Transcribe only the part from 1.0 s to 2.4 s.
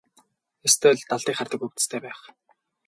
далдыг хардаг увдистай байх.